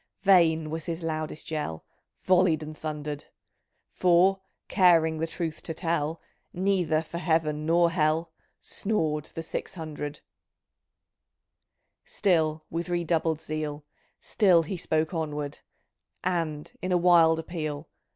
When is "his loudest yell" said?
0.85-1.85